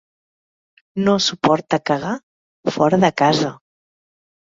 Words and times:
No 1.09 1.13
suporta 1.27 1.81
cagar 1.91 2.17
fora 2.79 3.03
de 3.07 3.15
casa. 3.25 3.57